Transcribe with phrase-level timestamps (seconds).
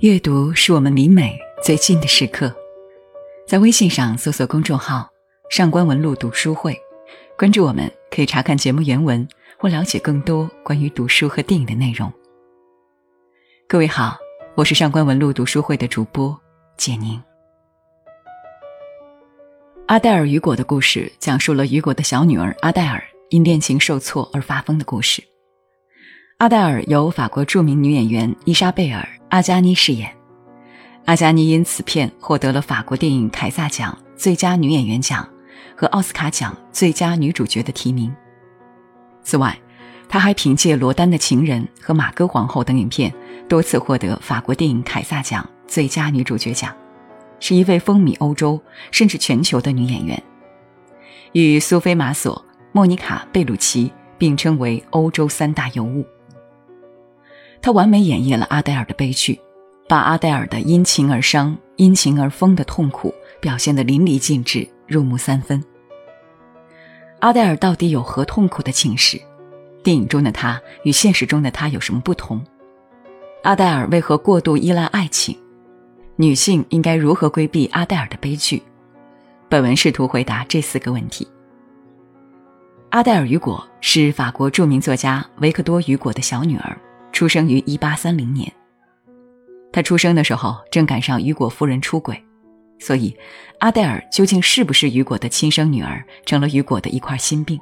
[0.00, 2.54] 阅读是我们离美最近的时刻，
[3.48, 5.08] 在微信上搜索公众号
[5.48, 6.78] “上官文露读书会”，
[7.38, 9.26] 关注我们，可以查看节目原文
[9.58, 12.12] 或了解更多关于读书和电影的内容。
[13.66, 14.18] 各位好，
[14.54, 16.38] 我是上官文露读书会的主播
[16.76, 17.18] 简宁。
[19.86, 25.24] 阿黛尔·雨果的故事讲述了雨果的小女儿阿黛尔因恋情受挫而发疯的故事。
[26.38, 29.00] 阿黛尔由法国著名女演员伊莎贝尔·
[29.30, 30.14] 阿加妮饰演，
[31.06, 35.26] 阿加妮因此片获得了法国电影凯撒奖最佳女演员奖
[35.74, 38.14] 和奥斯卡奖最佳女主角的提名。
[39.22, 39.58] 此外，
[40.10, 43.10] 她还凭借《罗丹的情人》和《马哥皇后》等影片
[43.48, 46.70] 多次获得法国电影凯撒奖最佳女主角奖，
[47.40, 48.60] 是一位风靡欧洲
[48.90, 50.22] 甚至全球的女演员，
[51.32, 56.04] 与苏菲·玛索、莫妮卡·贝鲁奇并称为欧洲三大尤物。
[57.60, 59.38] 他完美演绎了阿黛尔的悲剧，
[59.88, 65.62] 把阿黛尔的因情而伤、因情而疯的痛苦表现得淋漓尽致、入木三分。
[67.20, 69.20] 阿黛尔到底有何痛苦的情史？
[69.82, 72.44] 电影中的她与现实中的她有什么不同？
[73.42, 75.36] 阿黛尔为何过度依赖爱情？
[76.16, 78.62] 女性应该如何规避阿黛尔的悲剧？
[79.48, 81.26] 本文试图回答这四个问题。
[82.90, 86.76] 阿黛尔·雨果是法国著名作家维克多·雨果的小女儿。
[87.16, 88.52] 出生于一八三零年。
[89.72, 92.22] 他出生的时候正赶上雨果夫人出轨，
[92.78, 93.16] 所以
[93.58, 97.58] 阿黛尔究竟是不是雨果的亲生女儿，成了雨果的一块心病。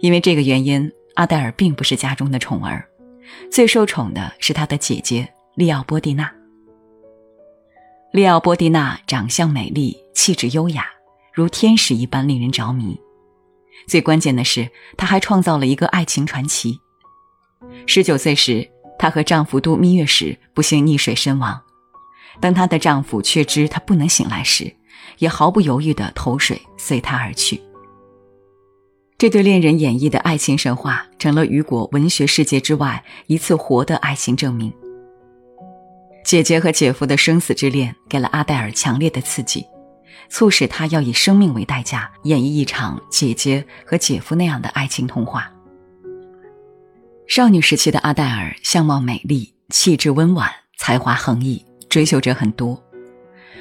[0.00, 2.82] 因为这个原因，阿黛尔并不是家中的宠儿，
[3.50, 6.32] 最受宠的是她的姐姐利奥波蒂娜。
[8.12, 10.86] 利奥波蒂娜长相美丽，气质优雅，
[11.34, 12.98] 如天使一般令人着迷。
[13.86, 16.78] 最关键的是，她还创造了一个爱情传奇。
[17.86, 18.68] 十九岁时，
[18.98, 21.60] 她和丈夫度蜜月时不幸溺水身亡。
[22.40, 24.74] 当她的丈夫确知她不能醒来时，
[25.18, 27.60] 也毫不犹豫地投水随她而去。
[29.18, 34.72] 这对恋人演绎的爱情神话，成了雨果文学世界之外一次活的爱情证明。
[36.24, 39.64] 姐姐和姐夫的生死之恋，给了阿黛尔强烈的刺激，
[40.28, 45.52] 促使她要以生命为代价演绎一场姐姐和姐夫那样的爱情童话。
[47.34, 52.78] 少女时期的阿黛尔相貌美丽，气质温婉，才华横溢，追求者很多。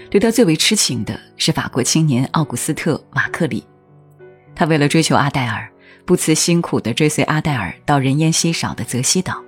[0.09, 3.63] 对她最为痴情的是法国青年奥古斯特·马克里。
[4.53, 5.71] 他为了追求阿黛尔，
[6.03, 9.41] 不辞辛苦地追随阿黛尔到人烟稀少的泽西岛，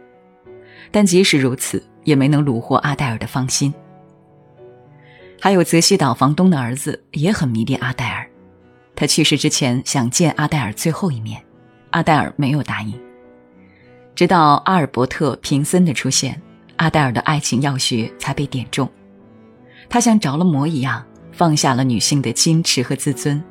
[0.90, 3.74] 但即使如此，也没能虏获阿黛尔的芳心。
[5.42, 8.26] 还有泽西岛房东的儿子也很迷恋阿黛尔，
[8.96, 11.44] 他去世之前想见阿黛尔最后一面，
[11.90, 12.98] 阿黛尔没有答应。
[14.16, 16.40] 直到阿尔伯特·平森的出现，
[16.78, 18.90] 阿黛尔的爱情药学才被点中。
[19.90, 23.44] 他像着了魔一样，放下了女性的矜持和自尊，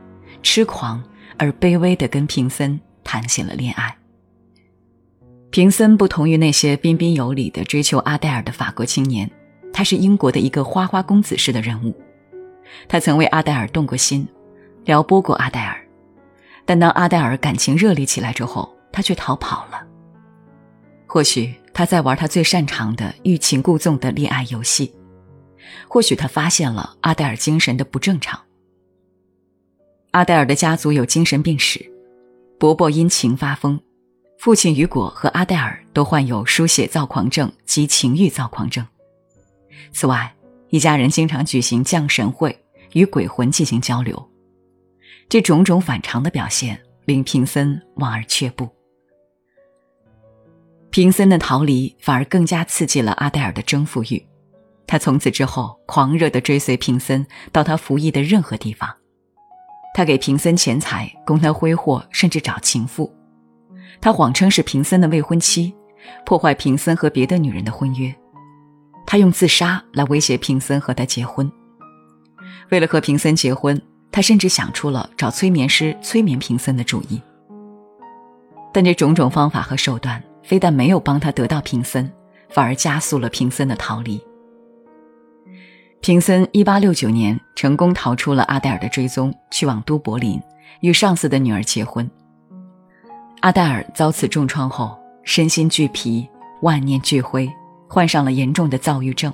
[0.42, 1.02] 痴狂
[1.36, 3.96] 而卑微地跟平森谈起了恋爱。
[5.50, 9.30] 平森不同于那些彬彬有礼的追求阿黛尔的法国青年，
[9.72, 11.94] 他是英国的一个花花公子式的人物。
[12.88, 14.26] 他曾为阿黛尔动过心，
[14.84, 15.76] 撩拨过阿黛尔，
[16.64, 19.86] 但当阿黛尔感情热烈起来之后，他却逃跑了。
[21.12, 24.90] 或许他在玩他最擅长的欲擒故纵的恋爱游戏，
[25.86, 28.40] 或许他发现了阿黛尔精神的不正常。
[30.12, 31.84] 阿黛尔的家族有精神病史，
[32.58, 33.78] 伯伯因情发疯，
[34.38, 38.82] 父亲雨果和阿黛尔都患有书写躁狂症及情欲躁狂症。
[39.92, 40.34] 此外，
[40.70, 42.58] 一家人经常举行降神会，
[42.94, 44.30] 与鬼魂进行交流。
[45.28, 48.66] 这种种反常的表现令平森望而却步。
[50.92, 54.22] 平森的逃离反而更加刺激了阿黛尔的征服欲，
[54.86, 58.94] 他从此之后狂热地追随平森到他服役的任何地方。
[59.94, 63.10] 他给平森钱财供他挥霍，甚至找情妇。
[64.02, 65.74] 他谎称是平森的未婚妻，
[66.26, 68.14] 破坏平森和别的女人的婚约。
[69.06, 71.50] 他用自杀来威胁平森和他结婚。
[72.70, 73.80] 为了和平森结婚，
[74.10, 77.18] 他甚至想出了找催眠师催眠平森的主意。
[78.74, 80.22] 但这种种方法和手段。
[80.42, 82.10] 非但没有帮他得到平森，
[82.48, 84.22] 反而加速了平森的逃离。
[86.00, 90.40] 平森1869年成功逃出了阿黛尔的追踪，去往都柏林，
[90.80, 92.10] 与上司的女儿结婚。
[93.40, 96.28] 阿黛尔遭此重创后，身心俱疲，
[96.62, 97.48] 万念俱灰，
[97.88, 99.32] 患上了严重的躁郁症，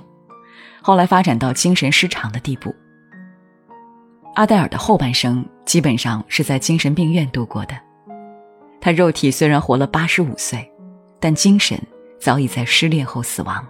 [0.81, 2.73] 后来发展到精神失常的地步。
[4.35, 7.75] 阿黛尔的后半生基本上是在精神病院度过的，
[8.79, 10.71] 她肉体虽然活了85岁。
[11.19, 11.79] 但精神
[12.19, 13.67] 早已在失恋后死亡。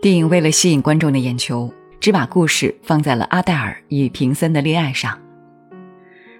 [0.00, 5.18] 电影为了吸引观众的眼球，只把故事放在了阿黛尔与平森的恋爱上。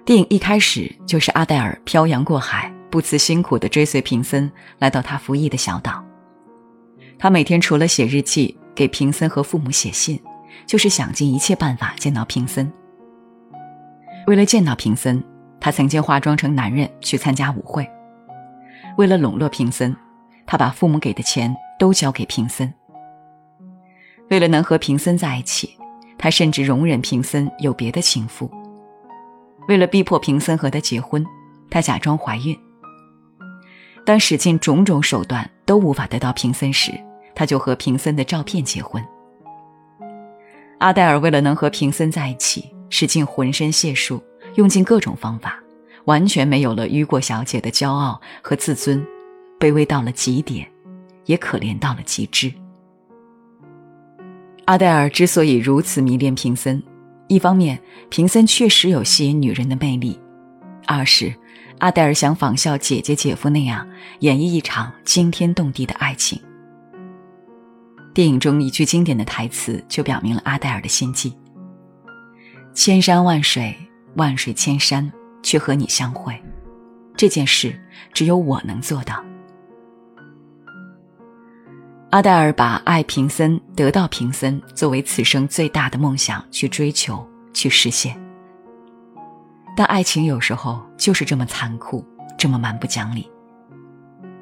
[0.05, 6.03] 电影一开始就是阿黛尔漂洋过海，不辞辛苦地追随平森来到他服役的小岛。
[7.17, 10.21] 他每天除了写日记、给平森和父母写信，
[10.67, 12.71] 就是想尽一切办法见到平森。
[14.27, 15.23] 为了见到平森，
[15.59, 17.89] 他曾经化妆成男人去参加舞会。
[18.97, 19.95] 为了笼络平森，
[20.45, 22.73] 他把父母给的钱都交给平森。
[24.29, 25.77] 为了能和平森在一起，
[26.17, 28.49] 他甚至容忍平森有别的情妇。
[29.67, 31.25] 为了逼迫平森和他结婚，
[31.69, 32.57] 他假装怀孕。
[34.05, 36.91] 当使尽种种手段都无法得到平森时，
[37.33, 39.03] 他就和平森的照片结婚。
[40.77, 44.23] 阿黛尔为了能和平森在一起，使尽浑身解数，
[44.55, 45.59] 用尽各种方法，
[46.05, 49.05] 完全没有了雨果小姐的骄傲和自尊，
[49.59, 50.67] 卑微到了极点，
[51.25, 52.51] 也可怜到了极致。
[54.65, 56.81] 阿黛尔之所以如此迷恋平森，
[57.27, 57.79] 一方面
[58.09, 60.19] 平森确实有吸引女人的魅力，
[60.87, 61.33] 二是
[61.79, 63.87] 阿黛尔想仿效姐姐姐夫那样
[64.21, 66.41] 演绎一场惊天动地的爱情。
[68.13, 71.35] 电影中一句经典的台词就表明了阿黛尔的心计
[72.73, 73.75] ：“千山万水，
[74.15, 75.11] 万水千山，
[75.45, 76.35] 去和你相会，
[77.15, 77.79] 这件事
[78.11, 79.23] 只有我能做到。”
[82.09, 88.19] 阿黛尔把爱平森、得到平森作为此生最大的梦想去追求、去实现。
[89.77, 92.03] 但爱情有时候就是这么残酷，
[92.37, 93.29] 这么蛮不讲理。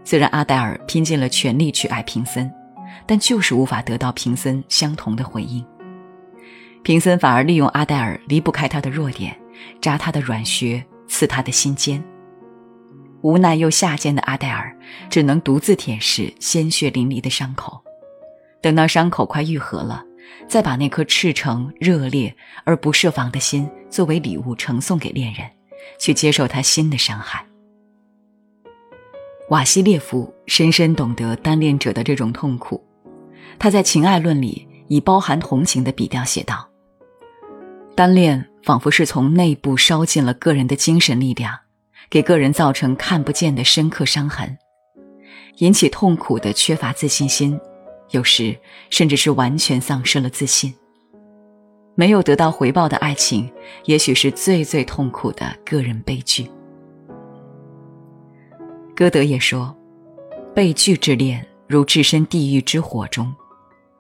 [0.04, 2.52] 虽然阿黛尔拼尽了全力去爱平森，
[3.08, 5.66] 但就是无法得到平森相同的回应。
[6.84, 9.36] 平森反而利用阿黛尔离不开他的弱点，
[9.82, 12.04] 扎他的软穴，刺他的心尖。
[13.22, 14.76] 无奈又下贱的阿黛尔，
[15.10, 17.82] 只能独自舔舐鲜血淋漓的伤口，
[18.62, 20.04] 等到伤口快愈合了，
[20.48, 22.36] 再把那颗赤诚、热烈
[22.66, 25.50] 而不设防的心作为礼物呈送给恋人，
[26.00, 27.46] 去接受他新的伤害。
[29.50, 32.84] 瓦西列夫深深懂得单恋者的这种痛苦，
[33.58, 36.68] 他在《情爱论》里以包含同情的笔调写道
[37.96, 41.60] ：“单恋仿佛是从内部烧尽了个人的精神力量。”
[42.10, 44.56] 给个人造成看不见的深刻伤痕，
[45.58, 47.60] 引起痛苦的缺乏自信心，
[48.12, 48.56] 有时
[48.92, 50.72] 甚至是完全丧失了自信。
[51.96, 53.52] 没有得到回报的爱情，
[53.86, 56.48] 也许是最最痛苦的个人悲剧。
[58.96, 59.76] 歌德也说
[60.54, 63.34] ：“被拒之恋，如置身地狱之火中。”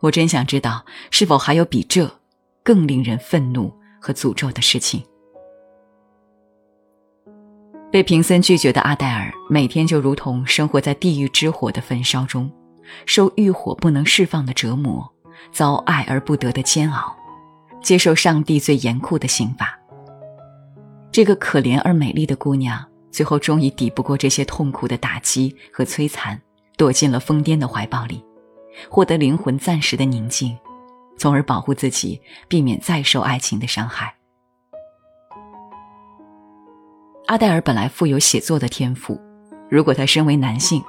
[0.02, 2.20] 我真想知道，是否还有比这
[2.62, 5.02] 更令人愤怒和诅咒的事情。
[7.90, 12.52] 被平森拒绝的阿黛尔，每天就如同生活在地狱之火的焚烧中，
[13.06, 15.10] 受欲火不能释放的折磨，
[15.54, 17.16] 遭爱而不得的煎熬，
[17.82, 19.80] 接受上帝最严酷的刑罚。
[21.12, 26.42] 这个可怜而美丽的姑娘，最后终于抵不过这些痛苦的打击和摧残，
[26.76, 28.26] 躲进了疯癫的怀抱里，
[28.90, 30.58] 获得灵魂暂时的宁静，
[31.18, 34.14] 从而保护自己，避免再受爱情的伤害。
[37.28, 39.20] 阿黛尔本来富有写作的天赋，
[39.70, 40.84] 如果他身为男性，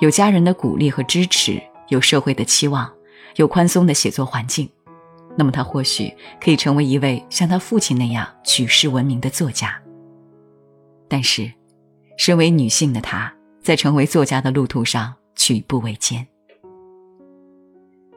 [0.00, 2.90] 有家人的鼓励和支持，有社会的期望，
[3.36, 4.70] 有宽松的写作环境，
[5.36, 9.76] 那么他或许可以成为一位像他父亲那样举世闻名的作家。
[11.08, 11.52] 但是，
[12.16, 16.24] 身为女性的她，在成为作家的路途上举步维艰。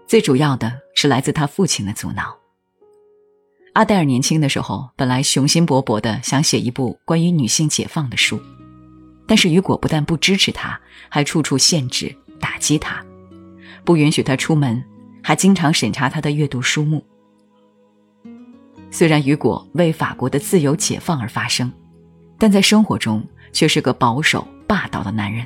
[0.05, 0.71] 最主要的
[1.03, 2.33] 是来自他父亲的阻挠。
[3.73, 8.39] 阿黛尔年轻的时候，本来雄心勃勃的想写一部关于女性解放的书，
[9.27, 10.79] 但是雨果不但不支持他，
[11.09, 13.05] 还处处限制、打击他，
[13.83, 14.81] 不允许他出门，
[15.21, 17.03] 还经常审查他的阅读书目。
[18.89, 21.69] 虽然雨果为法国的自由解放而发声，
[22.37, 25.45] 但在生活中却是个保守霸道的男人。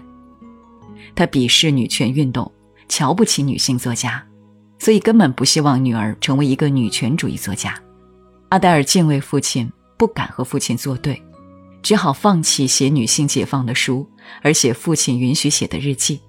[1.15, 2.51] 他鄙视女权运动，
[2.87, 4.23] 瞧不起女性作家，
[4.79, 7.73] 所以根本不希望女儿成为一个女权主义作家。
[8.49, 11.21] 阿黛尔敬畏父亲，不敢和父亲作对，
[11.81, 14.09] 只好放弃写女性解放的书，
[14.41, 16.21] 而写父亲允许写的日记。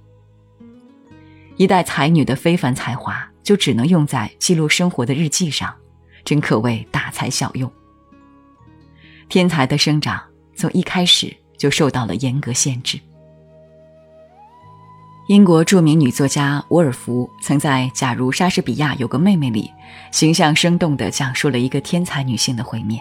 [1.56, 5.74] 一代才女的非凡才华，就只能用在记录生活的日记上，
[6.24, 7.70] 真可谓大材小用。
[9.28, 10.22] 天才的生长，
[10.56, 12.98] 从一开始就受到了严格限制。
[15.28, 19.70] 英国著名女作家沃尔夫曾在《假如莎士比亚有个妹妹》里，
[20.10, 22.98] 形象生动地讲述了一个天才女性的毁灭。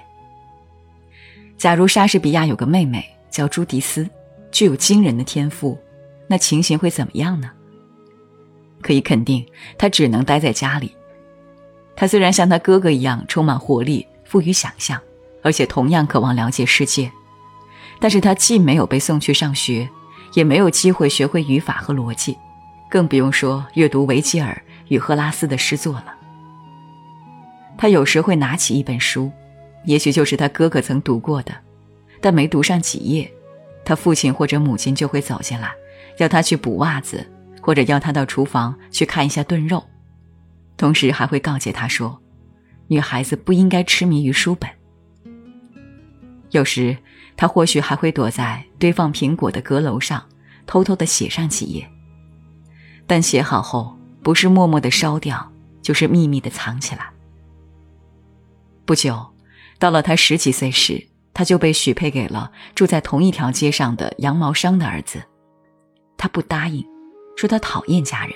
[1.58, 4.06] 假如莎士比亚有个妹妹叫朱迪斯，
[4.52, 5.80] 具有惊人的天赋，
[6.28, 7.50] 那情形会怎么样呢？
[8.82, 9.46] 可以肯定，
[9.78, 10.94] 他只能待在家里。
[11.96, 15.00] 他虽然像他哥哥一样充满活力、富于想象，
[15.42, 17.10] 而且同样渴望了解世界，
[18.02, 19.90] 但是他既没有被送去上学，
[20.34, 22.38] 也没有机会学会语法和逻辑，
[22.90, 26.16] 更不用说阅读维吉尔与赫拉斯的诗作了。
[27.78, 29.32] 他有时会拿起一本书，
[29.86, 31.54] 也许就是他哥哥曾读过的，
[32.22, 33.32] 但没读上几页，
[33.86, 35.72] 他父亲或者母亲就会走进来，
[36.18, 37.26] 要他去补袜子。
[37.60, 39.84] 或者要他到厨房去看一下炖肉，
[40.78, 42.18] 同时还会告诫他说
[42.88, 44.70] ：“女孩子不应该痴迷于书本。”
[46.52, 46.96] 有时
[47.36, 50.24] 他或许还会躲在堆放苹果的阁楼上，
[50.66, 51.90] 偷偷的写上几页。
[53.06, 57.10] 但写好后，不是默默的烧掉，就是秘密的藏起来。
[58.86, 59.34] 不久，
[59.80, 65.24] 到了他十几岁时，他就被许配给了住在同一条街上的羊毛商的儿子。
[66.18, 66.86] 他不答应。
[67.38, 68.34] 说他讨厌家人。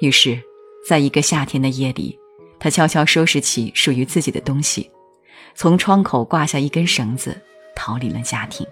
[0.00, 0.40] 于是，
[0.88, 2.16] 在一个夏天的夜里，
[2.60, 4.88] 他悄悄收拾起属于自己的东西，
[5.56, 7.42] 从窗口挂下一根绳子，
[7.74, 8.66] 逃离了家庭。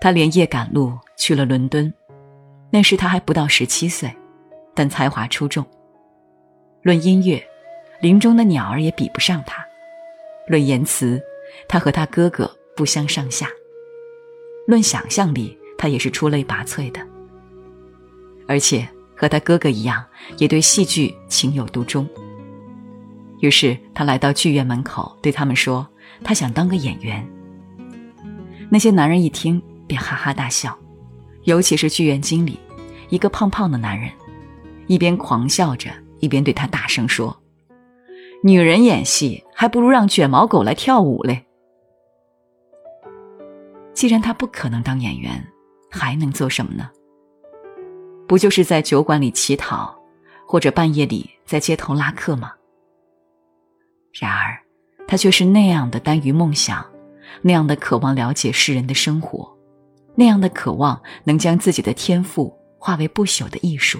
[0.00, 1.92] 他连夜赶路去了伦敦。
[2.70, 4.14] 那时他还不到十七岁，
[4.74, 5.64] 但才华出众。
[6.82, 7.42] 论音乐，
[8.00, 9.62] 林中的鸟儿也比不上他；
[10.46, 11.20] 论言辞，
[11.68, 13.46] 他和他哥哥不相上下；
[14.66, 15.56] 论想象力。
[15.80, 17.00] 他也是出类拔萃的，
[18.48, 20.04] 而且和他哥哥一样，
[20.36, 22.04] 也对戏剧情有独钟。
[23.40, 25.86] 于是他来到剧院门口，对他们说
[26.24, 27.26] ：“他想当个演员。”
[28.70, 30.76] 那些男人一听便哈哈大笑，
[31.44, 32.58] 尤其是剧院经理，
[33.08, 34.10] 一个胖胖的男人，
[34.86, 35.90] 一边狂笑着，
[36.20, 37.34] 一边对他大声说
[38.42, 41.46] ：“女人演戏还不如让卷毛狗来跳舞嘞！”
[43.94, 45.44] 既然他不可能当演员。
[45.90, 46.90] 还能做什么呢？
[48.26, 49.98] 不就是在酒馆里乞讨，
[50.46, 52.52] 或者半夜里在街头拉客吗？
[54.12, 54.58] 然而，
[55.06, 56.84] 他却是那样的耽于梦想，
[57.42, 59.56] 那样的渴望了解世人的生活，
[60.14, 63.98] 那样的渴望能将自己的天赋化为不朽的艺术。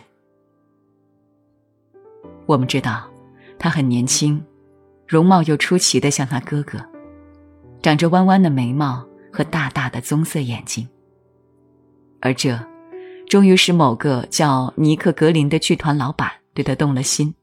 [2.47, 3.09] 我们知道，
[3.59, 4.43] 他很年轻，
[5.07, 6.79] 容貌又出奇的像他哥哥，
[7.83, 10.89] 长着弯弯的眉毛和大大的棕色眼睛。
[12.21, 12.59] 而这，
[13.29, 17.35] 终于使某个叫尼克格林的剧团老板对他动了心。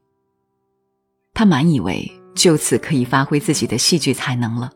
[1.32, 4.70] 他满以为就此可以发挥自己的戏剧才能了，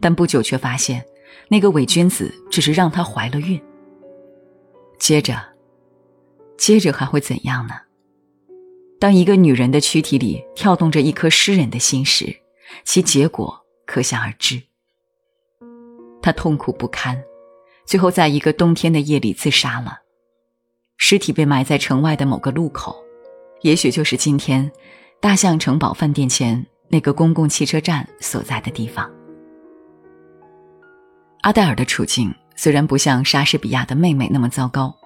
[0.00, 1.04] 但不久却发现，
[1.48, 3.60] 那个伪君子只是让她怀了孕。
[4.98, 5.38] 接着，
[6.56, 7.74] 接着还会怎样呢？
[8.98, 12.34] 当一个女人的躯体里跳动着一颗诗人的心时，
[12.84, 14.62] 其结果可想而知。
[16.22, 17.22] 她痛苦不堪。
[17.86, 19.98] 最后，在一个冬天的夜里自杀了，
[20.96, 22.96] 尸体被埋在城外的某个路口，
[23.62, 24.70] 也许就是今天
[25.22, 29.08] 大象城堡饭店前那个公共汽车站所在的地方。
[31.42, 34.96] 阿黛尔的处境虽然不像莎士比亚的妹妹那么糟糕，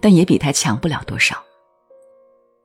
[0.00, 1.42] 但也比她强不了多少。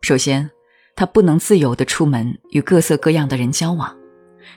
[0.01, 0.47] 首先，
[0.95, 3.97] 她不能自由的出门与各色各样的人交往，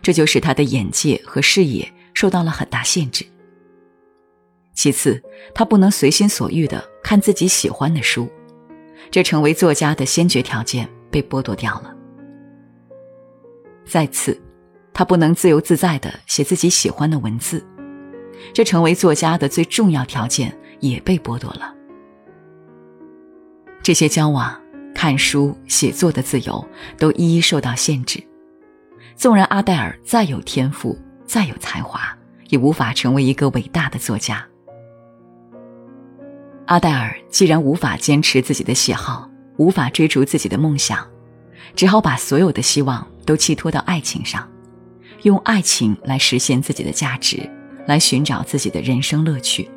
[0.03, 3.25] 这就使她的眼界和视野受到了很大限制。
[4.75, 5.23] 其次，
[5.55, 8.29] 他不能随心所欲的看自己喜欢的书，
[9.11, 11.95] 这成为作家的先决条件被剥夺掉了。
[13.85, 14.41] 再次，
[14.93, 17.65] 他不能自由自在的写自己喜欢的文字，
[18.53, 21.75] 这成为作家的最重要条件也被剥夺了。
[23.83, 24.59] 这些交往、
[24.95, 26.67] 看书、写作的自由
[26.99, 28.23] 都一一受到限制。
[29.15, 32.01] 纵然阿黛尔再有天赋、再有才华，
[32.49, 34.45] 也无法成为一个伟大的作家。
[36.67, 41.07] 阿黛尔既然无法坚持自己的喜好，无法追逐自己的梦想，
[41.75, 44.49] 只好把所有的希望都寄托到爱情上，
[45.23, 47.49] 用爱情来实现自己的价值，
[47.87, 49.69] 来寻找自己的人生乐趣。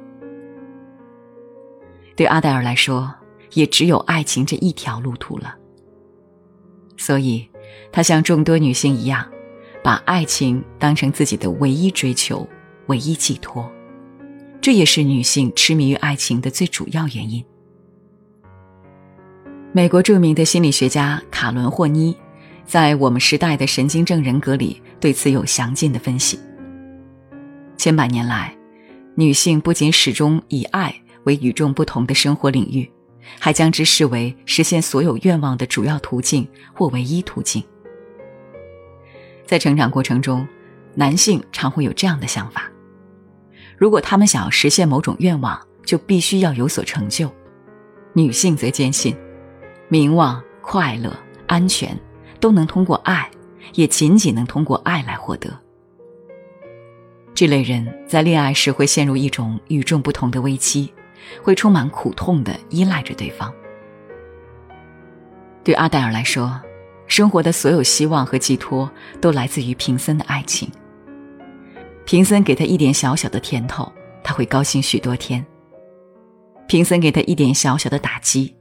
[2.16, 3.14] 对阿黛尔来说，
[3.54, 5.56] 也只有爱情这一条路途了。
[6.98, 7.48] 所以，
[7.92, 9.28] 她像众多女性一样，
[9.84, 12.48] 把爱情当成自己的唯一追求、
[12.88, 13.70] 唯一寄托。
[14.60, 17.44] 这也是女性痴迷于爱情的最主要原因。
[19.78, 22.18] 美国著名的心理学家卡伦·霍妮，
[22.66, 26.40] 在《我们时代的神经症人格》里对此有详尽的分析。
[27.78, 28.58] 千百年来，
[29.14, 30.92] 女性不仅始终以爱
[31.26, 32.92] 为与众不同的生活领域，
[33.38, 37.64] 还将之视为实现所有愿望的主要途径或唯一途径。
[39.46, 40.48] 在成长过程中，
[40.96, 42.64] 男性常会有这样的想法。
[43.78, 47.32] 如果他们想要实现某种愿望，就必须要有所成就。
[48.14, 49.16] 女性则坚信，
[49.90, 51.16] 名望、快乐、
[51.48, 51.98] 安全
[52.40, 53.30] 都能通过爱，
[53.74, 55.50] 也仅仅能通过爱来获得。
[57.34, 60.92] 这类人在恋爱时会陷入一种与众不同的危机，
[61.42, 63.54] 会充满苦痛的依赖着对方。
[65.64, 66.60] 对阿黛尔来说，
[67.06, 68.90] 生活的所有希望和寄托
[69.22, 70.70] 都来自于平森的爱情。
[72.06, 73.90] 平森给他一点小小的甜头，
[74.24, 75.42] 他会高兴许多天；
[76.68, 78.56] 平森给他一点小小的打击，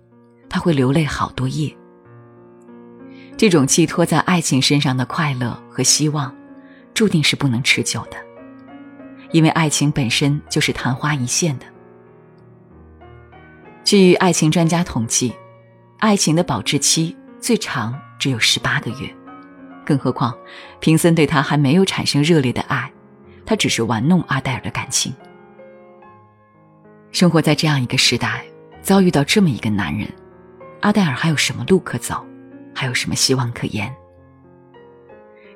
[0.49, 1.75] 他会流泪好多夜。
[3.37, 6.35] 这种寄托在爱情身上的快乐和希望，
[6.95, 8.17] 注定是不能持久的，
[9.31, 11.67] 因为爱情本身就是昙花一现的。
[13.85, 15.35] 据爱情专家统计。
[15.99, 19.11] 爱情的保质期最长只有十八个月，
[19.83, 20.37] 更何况，
[20.79, 22.93] 平森对他还没有产生热烈的爱，
[23.47, 25.11] 他只是玩弄阿黛尔的感情。
[27.13, 28.45] 生活在这样一个时代，
[28.83, 30.07] 遭遇到这么一个男人，
[30.87, 32.25] 阿黛尔还有什么路可走，
[32.73, 33.93] 还有什么希望可言？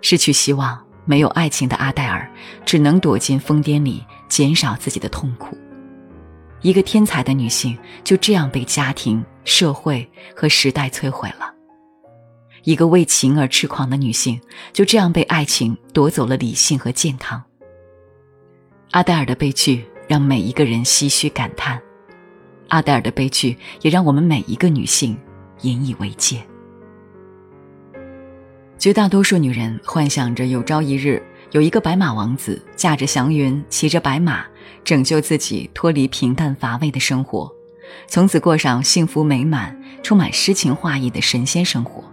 [0.03, 2.29] 失去希望、没有爱情的阿黛尔，
[2.67, 5.57] 只能躲进疯癫里，减少自己的痛苦。
[6.63, 11.47] 一个天才的女性就这样被家庭、社会和时代摧毁了；
[12.65, 14.41] 一个为情而痴狂的女性
[14.73, 17.41] 就这样被爱情夺走了理性和健康。
[18.91, 21.81] 阿黛尔的悲剧让每一个人唏嘘感叹，
[22.71, 25.17] 阿黛尔的悲剧也让我们每一个女性
[25.61, 26.43] 引以为戒。
[28.79, 31.23] 绝大多数女人幻想着有朝一日。
[31.53, 34.45] 有一个白马王子驾着祥云，骑着白马，
[34.85, 37.53] 拯救自己脱离平淡乏味的生活，
[38.07, 42.05] 从此过上幸福美满、充满诗情画意的神仙生活。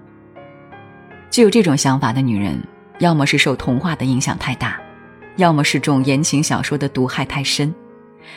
[1.30, 2.60] 具有这种想法的女人，
[2.98, 4.82] 要么是受童话的影响太大，
[5.36, 7.72] 要么是中言情小说的毒害太深，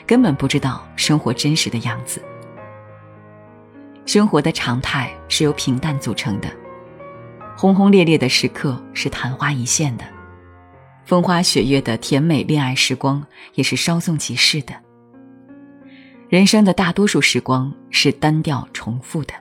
[0.07, 2.23] 根本不知道生活真实的样子。
[4.07, 6.49] 生活的常态是由平淡组成的，
[7.57, 10.05] 轰轰烈烈的时刻是昙花一现的。
[11.05, 13.25] 风花雪月的甜美恋爱时光
[13.55, 14.75] 也是稍纵即逝的。
[16.29, 19.35] 人生的大多数时光是单调重复的。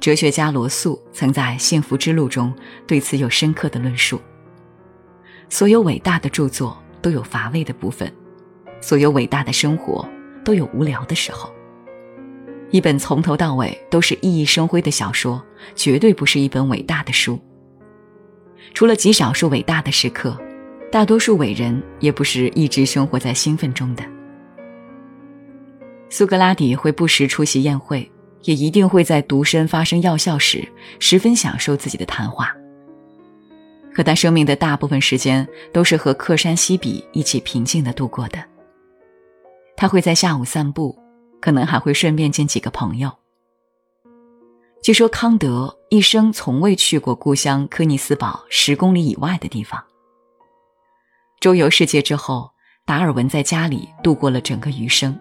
[0.00, 2.54] 哲学家罗素曾在《幸福之路》中
[2.86, 4.20] 对此有深刻的论述。
[5.50, 8.10] 所有伟大的著作都有乏味的部分，
[8.80, 10.08] 所有伟大的生活
[10.44, 11.52] 都有无聊的时候。
[12.70, 15.42] 一本从头到尾都是熠熠生辉的小说，
[15.74, 17.38] 绝对不是一本伟大的书。
[18.74, 20.38] 除了极少数伟大的时刻，
[20.92, 24.04] 大多数伟人也不是一直生活在兴奋中的。
[26.10, 28.10] 苏格拉底会不时出席宴会，
[28.42, 30.66] 也一定会在独身发生药效时，
[30.98, 32.54] 十分享受自己的谈话。
[33.94, 38.38] 可他生命的大部分时间都是和克山西比一起平静的度过的。
[39.80, 40.98] 他会在下午散步，
[41.40, 43.08] 可能还会顺便见几个朋友。
[44.82, 49.80] 据说康德一生从未去过故乡科尼斯堡十公里以外的地方。
[51.38, 52.50] 周游世界之后，
[52.84, 55.16] 达尔文在家里度过了整个余生。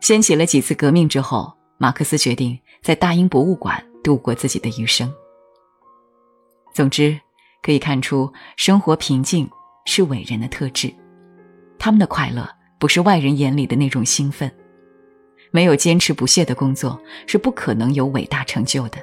[0.00, 5.14] 掀起了几次革命之后，马克思决定在大英博物馆度过自己的余生。
[6.72, 7.16] 总之，
[7.62, 9.48] 可以看出，生活平静
[9.84, 10.92] 是伟人的特质，
[11.78, 12.44] 他们的快乐
[12.78, 14.50] 不是外人眼里的那种兴奋。
[15.50, 18.98] 没有坚持不懈的工作，是不可能有伟大成就的。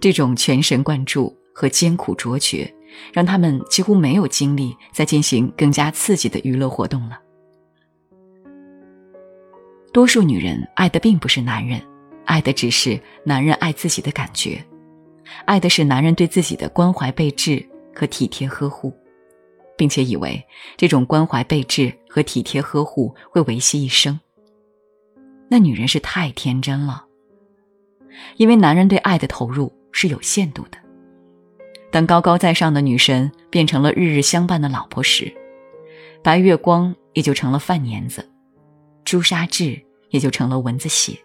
[0.00, 2.72] 这种全神贯注和艰苦卓绝，
[3.12, 7.20] 让他们几乎没有精力再进行更加刺激的娱乐活动了。
[9.92, 11.80] 多数女人爱的并不是男人，
[12.24, 14.64] 爱的只是男人爱自己的感觉，
[15.44, 18.92] 爱的是男人对自己的关怀备至和体贴呵护，
[19.76, 20.44] 并且以为
[20.76, 24.18] 这种关怀备至和体贴呵护会维系一生。
[25.48, 27.04] 那女人是太天真了，
[28.36, 30.78] 因为男人对爱的投入是有限度的。
[31.90, 35.32] 当高高在上的女神变成了日日相伴的老婆时，
[36.22, 38.28] 白月光也就成了饭粘子，
[39.04, 41.16] 朱砂痣也就成了蚊子血。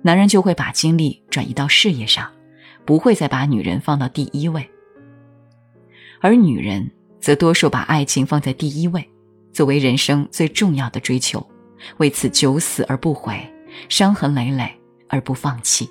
[0.00, 2.30] 男人就会把精力转移到事业上，
[2.86, 4.66] 不会再把女人放到第一位。
[6.20, 9.08] 而女人则多数把爱情放在第一位，
[9.52, 11.44] 作为人生最重要的追求。
[11.98, 13.38] 为此九死而不悔，
[13.88, 14.68] 伤痕累累
[15.08, 15.88] 而不放弃。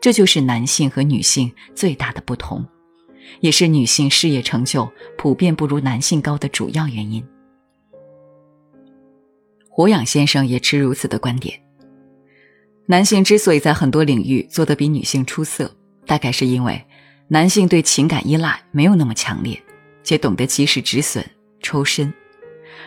[0.00, 2.64] 这就是男性和女性最大的不同，
[3.40, 7.24] 也是女性事业成就普遍不如男性高的主要原因。
[9.68, 11.60] 胡养先生也持如此的观点。
[12.86, 15.72] 男性之所以在很多领域做得比女性出色，
[16.06, 16.84] 大概是因为
[17.28, 19.62] 男性对情感依赖没有那么强烈，
[20.08, 21.22] 且懂得及时止损、
[21.60, 22.10] 抽身，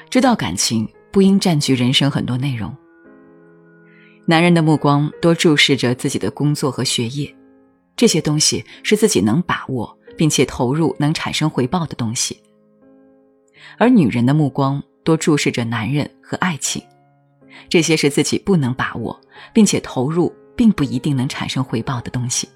[0.09, 0.89] 知道感情。
[1.11, 2.73] 不应占据人生很多内容。
[4.25, 7.35] 男人的目光多注视着自己的工作和学业，
[7.97, 12.41] 这些东西是自己能把握并且投入能产生回报的东西。
[13.77, 16.81] 而女人的目光多注视着男人和爱情，
[17.67, 19.19] 这些是自己不能把握
[19.53, 22.47] 并且投入并不一定能产生回报的东西，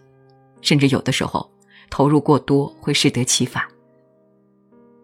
[0.62, 1.52] 甚至有的时候
[1.90, 3.62] 投入过多会适得其反。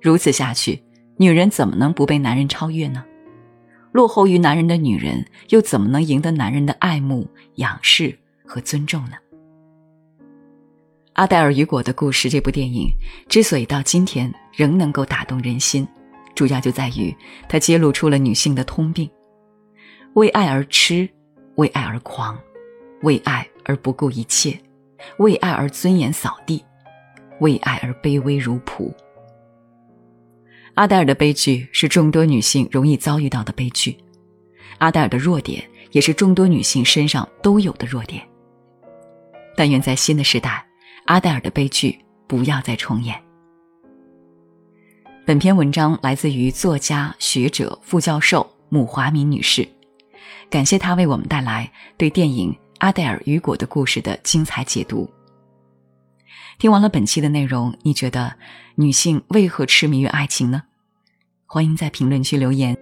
[0.02, 0.84] 如此下去，
[1.18, 3.06] 女人怎么能不被男人超越呢？
[3.92, 9.18] 落后于男人的女人，又怎么能赢得男人的爱慕、仰视和尊重呢？
[11.14, 12.90] 阿黛尔·雨果的故事这部电影
[13.28, 15.88] 之所以到今天仍能够打动人心，
[16.34, 17.16] 主要就在于
[17.48, 19.08] 它揭露出了女性的通病：
[20.14, 21.08] 为爱而痴，
[21.58, 22.40] 为爱而狂，
[23.04, 24.58] 为爱而不顾一切，
[25.18, 26.64] 为爱而尊严扫地，
[27.42, 28.92] 为爱而卑微如仆。
[30.76, 33.96] 阿黛尔的悲剧是众多女性容易遭遇到的悲剧，
[34.78, 38.26] 阿黛尔的弱点也是众多女性身上都有的弱点。
[39.56, 40.66] 但愿在新的时代，
[41.06, 43.22] 阿黛尔的悲剧不要再重演。
[45.26, 49.68] 本篇文章来自于作家、学者、副教授穆华敏女士，
[50.50, 55.08] 感谢她为我们带来对电影《阿黛尔雨果》的故事的精彩解读。
[56.58, 58.36] 听完了本期的内容，你觉得
[58.76, 60.64] 女性为何痴迷于爱情呢？
[61.46, 62.78] 欢迎在评论区留言。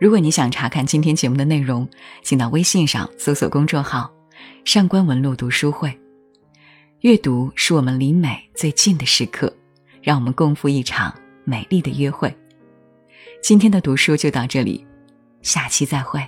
[0.00, 1.88] 如果你想查看今天节目的内容，
[2.22, 4.10] 请到微信上搜索公众号
[4.64, 5.96] “上官文露读书会”。
[7.02, 9.54] 阅读是我们离美最近的时刻，
[10.02, 11.14] 让我们共赴一场
[11.44, 12.34] 美丽的约会。
[13.42, 14.84] 今天的读书就到这里，
[15.42, 16.26] 下期再会。